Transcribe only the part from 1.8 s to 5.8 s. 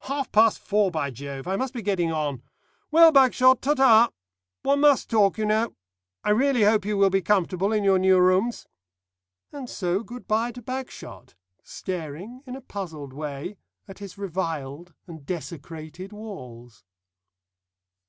getting on. Well, Bagshot, ta ta. One must talk, you know.